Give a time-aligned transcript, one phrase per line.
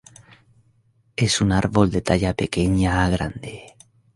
[1.15, 3.75] Es un árbol de talla pequeña a grande.